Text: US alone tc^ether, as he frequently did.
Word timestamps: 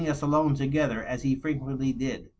US 0.09 0.23
alone 0.23 0.55
tc^ether, 0.55 1.05
as 1.05 1.21
he 1.21 1.35
frequently 1.35 1.93
did. 1.93 2.27